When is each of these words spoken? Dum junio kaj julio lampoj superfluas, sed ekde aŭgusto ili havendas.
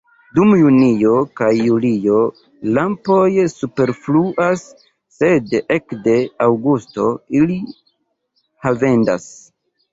Dum 0.37 0.53
junio 0.59 1.11
kaj 1.41 1.49
julio 1.65 2.21
lampoj 2.77 3.27
superfluas, 3.53 4.65
sed 5.19 5.55
ekde 5.79 6.19
aŭgusto 6.49 7.09
ili 7.43 7.63
havendas. 8.67 9.33